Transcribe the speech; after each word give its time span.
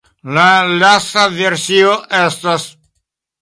La 0.35 0.45
lasta 0.83 1.25
versio 1.35 1.93
estas. 2.23 2.67